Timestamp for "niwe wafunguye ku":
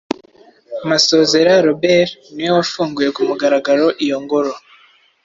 2.33-3.21